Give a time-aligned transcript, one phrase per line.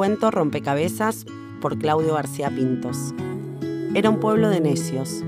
[0.00, 1.26] cuento Rompecabezas
[1.60, 3.14] por Claudio García Pintos.
[3.94, 5.22] Era un pueblo de necios,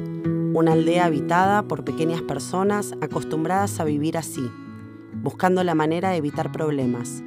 [0.55, 4.51] una aldea habitada por pequeñas personas acostumbradas a vivir así,
[5.23, 7.23] buscando la manera de evitar problemas,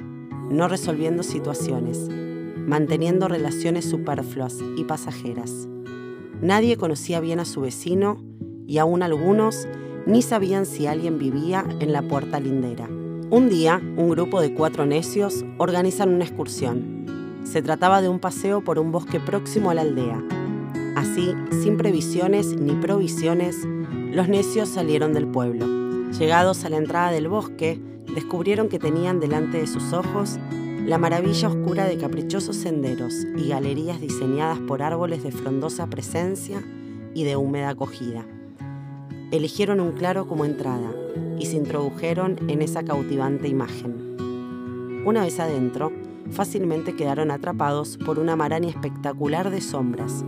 [0.50, 2.08] no resolviendo situaciones,
[2.66, 5.68] manteniendo relaciones superfluas y pasajeras.
[6.42, 8.24] Nadie conocía bien a su vecino
[8.66, 9.68] y aún algunos
[10.04, 12.88] ni sabían si alguien vivía en la puerta lindera.
[13.30, 17.06] Un día, un grupo de cuatro necios organizan una excursión.
[17.46, 20.20] Se trataba de un paseo por un bosque próximo a la aldea.
[20.96, 21.32] Así,
[21.62, 23.56] sin previsiones ni provisiones,
[24.12, 25.64] los necios salieron del pueblo.
[26.10, 27.80] Llegados a la entrada del bosque,
[28.12, 30.38] descubrieron que tenían delante de sus ojos
[30.84, 36.62] la maravilla oscura de caprichosos senderos y galerías diseñadas por árboles de frondosa presencia
[37.14, 38.26] y de húmeda acogida.
[39.30, 40.92] Eligieron un claro como entrada
[41.38, 45.04] y se introdujeron en esa cautivante imagen.
[45.04, 45.92] Una vez adentro,
[46.30, 50.24] fácilmente quedaron atrapados por una maraña espectacular de sombras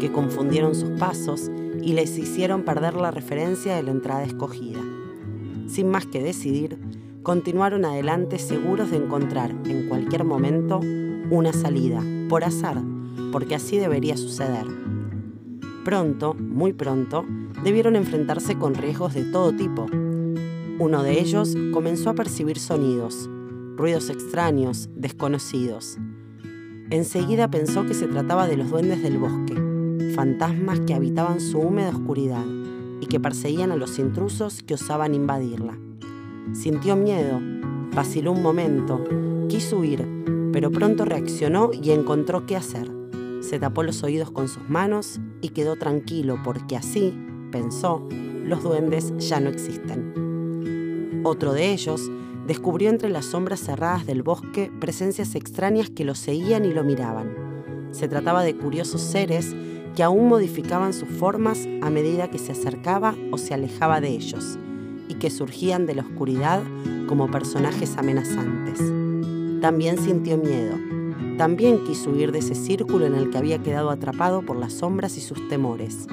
[0.00, 1.50] que confundieron sus pasos
[1.82, 4.80] y les hicieron perder la referencia de la entrada escogida.
[5.66, 6.78] Sin más que decidir,
[7.22, 10.80] continuaron adelante seguros de encontrar en cualquier momento
[11.30, 12.82] una salida, por azar,
[13.30, 14.66] porque así debería suceder.
[15.84, 17.24] Pronto, muy pronto,
[17.62, 19.86] debieron enfrentarse con riesgos de todo tipo.
[20.78, 23.28] Uno de ellos comenzó a percibir sonidos,
[23.80, 25.96] ruidos extraños, desconocidos.
[26.90, 29.54] Enseguida pensó que se trataba de los duendes del bosque,
[30.14, 32.44] fantasmas que habitaban su húmeda oscuridad
[33.00, 35.78] y que perseguían a los intrusos que osaban invadirla.
[36.52, 37.40] Sintió miedo,
[37.94, 39.02] vaciló un momento,
[39.48, 40.06] quiso huir,
[40.52, 42.90] pero pronto reaccionó y encontró qué hacer.
[43.40, 47.14] Se tapó los oídos con sus manos y quedó tranquilo porque así,
[47.50, 48.06] pensó,
[48.44, 51.22] los duendes ya no existen.
[51.24, 52.10] Otro de ellos
[52.50, 57.32] descubrió entre las sombras cerradas del bosque presencias extrañas que lo seguían y lo miraban.
[57.92, 59.54] Se trataba de curiosos seres
[59.94, 64.58] que aún modificaban sus formas a medida que se acercaba o se alejaba de ellos
[65.06, 66.60] y que surgían de la oscuridad
[67.06, 68.80] como personajes amenazantes.
[69.60, 70.74] También sintió miedo.
[71.38, 75.16] También quiso huir de ese círculo en el que había quedado atrapado por las sombras
[75.16, 76.08] y sus temores.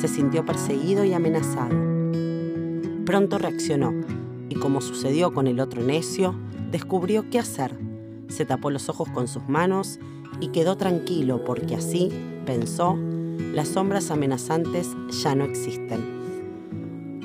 [0.00, 1.76] Se sintió perseguido y amenazado.
[3.04, 3.92] Pronto reaccionó
[4.60, 6.34] como sucedió con el otro necio,
[6.70, 7.78] descubrió qué hacer.
[8.28, 9.98] Se tapó los ojos con sus manos
[10.40, 12.10] y quedó tranquilo porque así,
[12.44, 12.96] pensó,
[13.54, 14.90] las sombras amenazantes
[15.22, 16.18] ya no existen.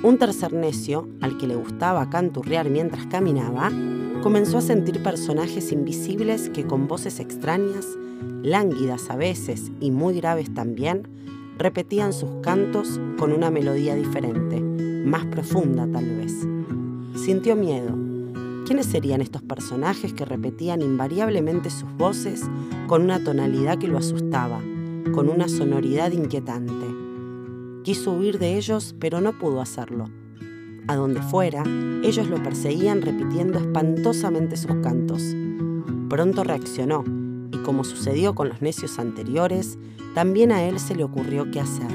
[0.04, 3.72] Un tercer necio, al que le gustaba canturrear mientras caminaba,
[4.22, 7.88] comenzó a sentir personajes invisibles que con voces extrañas,
[8.42, 11.08] lánguidas a veces y muy graves también,
[11.58, 16.34] repetían sus cantos con una melodía diferente, más profunda tal vez.
[17.16, 17.96] Sintió miedo.
[18.66, 22.44] ¿Quiénes serían estos personajes que repetían invariablemente sus voces
[22.88, 24.60] con una tonalidad que lo asustaba,
[25.14, 26.88] con una sonoridad inquietante?
[27.84, 30.10] Quiso huir de ellos, pero no pudo hacerlo.
[30.88, 31.64] A donde fuera,
[32.04, 35.24] ellos lo perseguían repitiendo espantosamente sus cantos.
[36.10, 37.04] Pronto reaccionó,
[37.52, 39.78] y como sucedió con los necios anteriores,
[40.16, 41.92] también a él se le ocurrió qué hacer.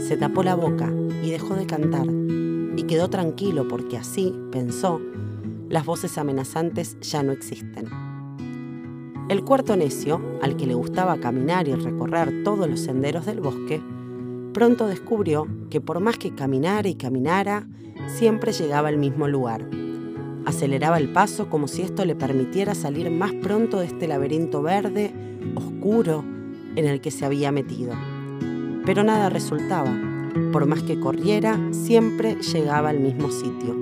[0.00, 0.90] Se tapó la boca
[1.22, 2.06] y dejó de cantar,
[2.92, 5.00] quedó tranquilo porque así, pensó,
[5.70, 7.88] las voces amenazantes ya no existen.
[9.30, 13.80] El cuarto necio, al que le gustaba caminar y recorrer todos los senderos del bosque,
[14.52, 17.66] pronto descubrió que por más que caminara y caminara,
[18.08, 19.66] siempre llegaba al mismo lugar.
[20.44, 25.14] Aceleraba el paso como si esto le permitiera salir más pronto de este laberinto verde,
[25.54, 26.26] oscuro,
[26.76, 27.94] en el que se había metido.
[28.84, 30.11] Pero nada resultaba.
[30.52, 33.74] Por más que corriera, siempre llegaba al mismo sitio.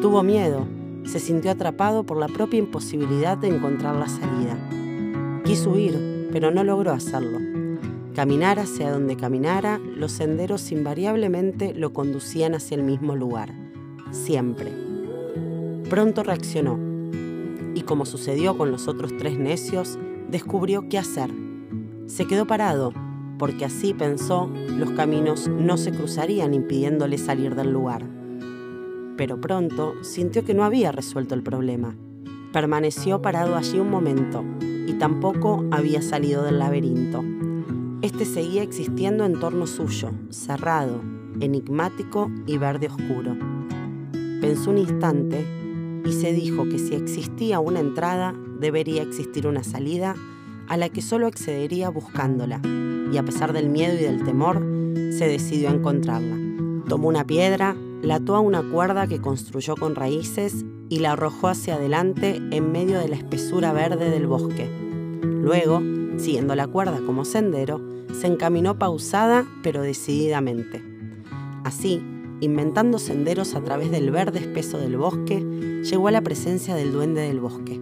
[0.00, 0.66] Tuvo miedo,
[1.04, 4.56] se sintió atrapado por la propia imposibilidad de encontrar la salida.
[5.44, 7.38] Quiso huir, pero no logró hacerlo.
[8.14, 13.54] Caminar hacia donde caminara, los senderos invariablemente lo conducían hacia el mismo lugar,
[14.10, 14.72] siempre.
[15.88, 16.78] Pronto reaccionó
[17.74, 19.98] y como sucedió con los otros tres necios,
[20.30, 21.30] descubrió qué hacer.
[22.06, 22.92] Se quedó parado,
[23.38, 28.04] porque así pensó, los caminos no se cruzarían impidiéndole salir del lugar.
[29.16, 31.96] Pero pronto sintió que no había resuelto el problema.
[32.52, 34.44] Permaneció parado allí un momento
[34.86, 37.24] y tampoco había salido del laberinto.
[38.02, 41.00] Este seguía existiendo en torno suyo, cerrado,
[41.40, 43.36] enigmático y verde oscuro.
[44.40, 45.44] Pensó un instante
[46.04, 50.14] y se dijo que si existía una entrada, debería existir una salida
[50.68, 52.60] a la que solo accedería buscándola,
[53.12, 54.56] y a pesar del miedo y del temor,
[55.12, 56.36] se decidió a encontrarla.
[56.88, 61.48] Tomó una piedra, la ató a una cuerda que construyó con raíces y la arrojó
[61.48, 64.88] hacia adelante en medio de la espesura verde del bosque
[65.48, 65.80] Luego,
[66.18, 67.80] siguiendo la cuerda como sendero,
[68.12, 70.82] se encaminó pausada pero decididamente.
[71.64, 72.02] Así,
[72.40, 75.40] inventando senderos a través del verde espeso del bosque,
[75.82, 77.80] llegó a la presencia del duende del bosque.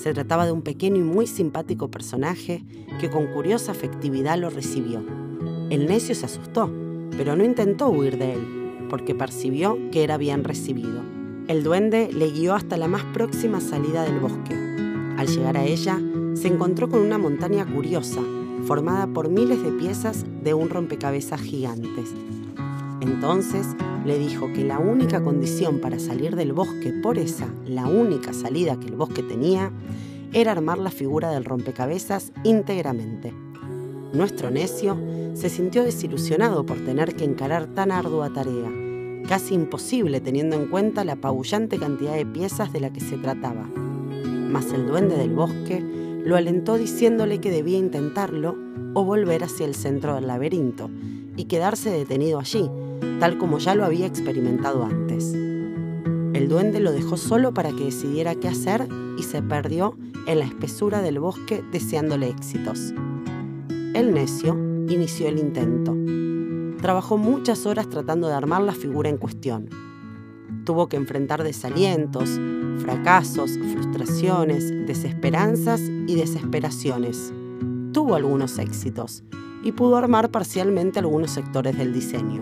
[0.00, 2.64] Se trataba de un pequeño y muy simpático personaje
[3.02, 5.04] que con curiosa afectividad lo recibió.
[5.68, 6.72] El necio se asustó,
[7.18, 11.02] pero no intentó huir de él, porque percibió que era bien recibido.
[11.48, 14.54] El duende le guió hasta la más próxima salida del bosque.
[15.18, 16.00] Al llegar a ella,
[16.32, 18.22] se encontró con una montaña curiosa,
[18.64, 22.14] formada por miles de piezas de un rompecabezas gigantes.
[23.00, 23.66] Entonces
[24.04, 28.78] le dijo que la única condición para salir del bosque por esa, la única salida
[28.78, 29.72] que el bosque tenía,
[30.32, 33.32] era armar la figura del rompecabezas íntegramente.
[34.12, 34.96] Nuestro necio
[35.34, 38.70] se sintió desilusionado por tener que encarar tan ardua tarea,
[39.28, 43.68] casi imposible teniendo en cuenta la apabullante cantidad de piezas de la que se trataba.
[44.50, 45.80] Mas el duende del bosque
[46.24, 48.56] lo alentó diciéndole que debía intentarlo
[48.94, 50.90] o volver hacia el centro del laberinto
[51.36, 52.68] y quedarse detenido allí,
[53.18, 55.32] tal como ya lo había experimentado antes.
[55.32, 58.88] El duende lo dejó solo para que decidiera qué hacer
[59.18, 62.94] y se perdió en la espesura del bosque deseándole éxitos.
[63.94, 64.54] El necio
[64.88, 65.96] inició el intento.
[66.80, 69.68] Trabajó muchas horas tratando de armar la figura en cuestión.
[70.64, 72.40] Tuvo que enfrentar desalientos,
[72.78, 77.32] fracasos, frustraciones, desesperanzas y desesperaciones.
[77.92, 79.24] Tuvo algunos éxitos
[79.62, 82.40] y pudo armar parcialmente algunos sectores del diseño.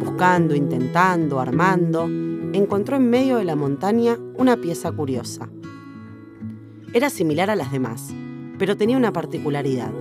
[0.00, 2.04] Buscando, intentando, armando,
[2.52, 5.48] encontró en medio de la montaña una pieza curiosa.
[6.92, 8.14] Era similar a las demás,
[8.58, 9.92] pero tenía una particularidad.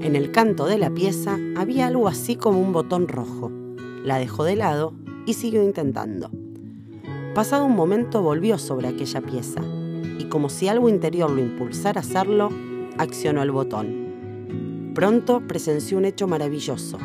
[0.00, 3.52] En el canto de la pieza había algo así como un botón rojo.
[4.04, 4.94] La dejó de lado
[5.26, 6.30] y siguió intentando.
[7.34, 9.62] Pasado un momento volvió sobre aquella pieza
[10.18, 12.50] y como si algo interior lo impulsara a hacerlo,
[12.98, 14.92] accionó el botón.
[14.94, 16.98] Pronto presenció un hecho maravilloso.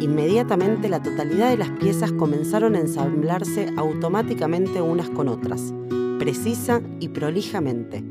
[0.00, 5.74] Inmediatamente la totalidad de las piezas comenzaron a ensamblarse automáticamente unas con otras,
[6.18, 8.02] precisa y prolijamente,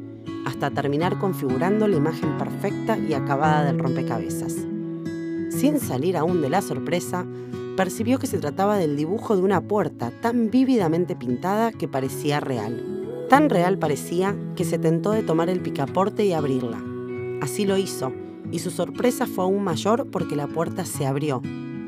[0.46, 4.56] hasta terminar configurando la imagen perfecta y acabada del rompecabezas.
[5.50, 7.26] Sin salir aún de la sorpresa,
[7.76, 13.26] percibió que se trataba del dibujo de una puerta tan vívidamente pintada que parecía real.
[13.30, 16.84] Tan real parecía que se tentó de tomar el picaporte y abrirla.
[17.42, 18.12] Así lo hizo,
[18.52, 21.42] y su sorpresa fue aún mayor porque la puerta se abrió,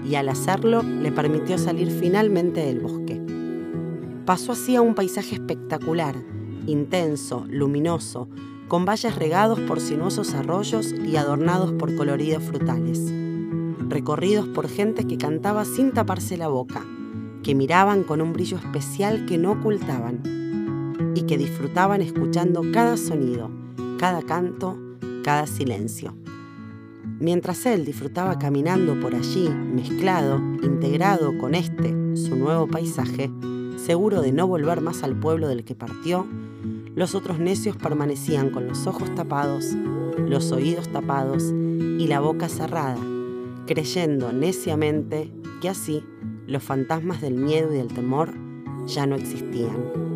[0.03, 3.21] y al hacerlo le permitió salir finalmente del bosque.
[4.25, 6.15] Pasó así a un paisaje espectacular,
[6.67, 8.29] intenso, luminoso,
[8.67, 13.11] con valles regados por sinuosos arroyos y adornados por coloridos frutales
[13.91, 16.83] recorridos por gente que cantaba sin taparse la boca,
[17.43, 20.21] que miraban con un brillo especial que no ocultaban
[21.13, 23.51] y que disfrutaban escuchando cada sonido,
[23.99, 24.79] cada canto,
[25.23, 26.15] cada silencio.
[27.21, 33.29] Mientras él disfrutaba caminando por allí, mezclado, integrado con este, su nuevo paisaje,
[33.77, 36.25] seguro de no volver más al pueblo del que partió,
[36.95, 39.67] los otros necios permanecían con los ojos tapados,
[40.17, 42.97] los oídos tapados y la boca cerrada,
[43.67, 45.31] creyendo neciamente
[45.61, 46.03] que así
[46.47, 48.33] los fantasmas del miedo y del temor
[48.87, 50.10] ya no existían.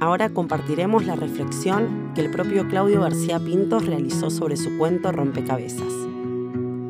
[0.00, 5.92] Ahora compartiremos la reflexión que el propio Claudio García Pintos realizó sobre su cuento Rompecabezas.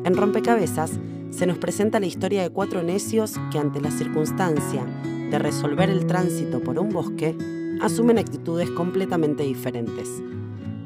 [0.03, 0.99] En Rompecabezas
[1.31, 4.85] se nos presenta la historia de cuatro necios que ante la circunstancia
[5.31, 7.35] de resolver el tránsito por un bosque,
[7.81, 10.07] asumen actitudes completamente diferentes.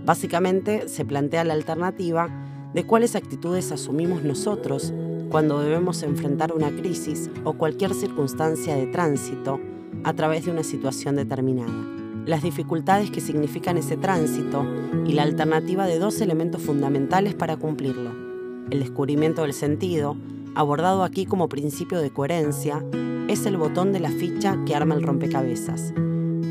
[0.06, 2.30] Básicamente se plantea la alternativa
[2.74, 4.94] de cuáles actitudes asumimos nosotros
[5.30, 9.60] cuando debemos enfrentar una crisis o cualquier circunstancia de tránsito
[10.06, 12.02] a través de una situación determinada.
[12.25, 14.65] Las dificultades que significan ese tránsito
[15.06, 18.24] y la alternativa de dos elementos fundamentales para cumplirlo
[18.72, 20.15] el descubrimiento del sentido,
[20.56, 22.84] abordado aquí como principio de coherencia,
[23.27, 25.94] es el botón de la ficha que arma el rompecabezas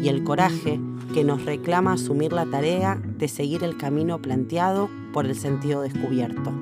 [0.03, 0.81] y el coraje
[1.15, 6.53] que nos reclama asumir la tarea de seguir el camino planteado por el sentido descubierto.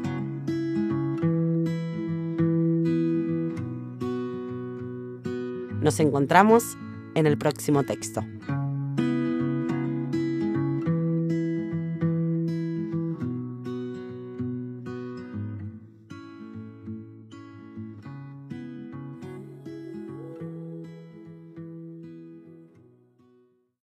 [5.81, 6.77] Nos encontramos
[7.15, 8.23] en el próximo texto.